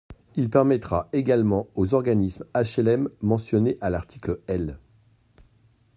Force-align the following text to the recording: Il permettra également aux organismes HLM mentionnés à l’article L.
Il 0.35 0.49
permettra 0.49 1.09
également 1.13 1.67
aux 1.75 1.93
organismes 1.93 2.43
HLM 2.55 3.07
mentionnés 3.21 3.77
à 3.81 3.91
l’article 3.91 4.39
L. 4.47 4.79